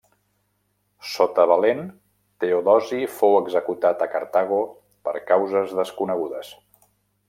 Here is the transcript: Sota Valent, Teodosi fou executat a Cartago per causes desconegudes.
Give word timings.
Sota 1.15 1.45
Valent, 1.51 1.83
Teodosi 2.45 3.03
fou 3.19 3.39
executat 3.43 4.05
a 4.07 4.11
Cartago 4.17 4.61
per 5.07 5.19
causes 5.33 5.81
desconegudes. 5.83 6.57